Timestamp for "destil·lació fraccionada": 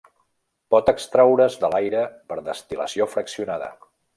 2.51-3.71